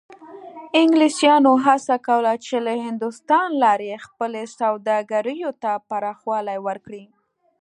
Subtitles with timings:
[0.81, 7.03] انګلیسانو هڅه کوله چې له هندوستان لارې خپلو سوداګریو ته پراخوالی ورکړي.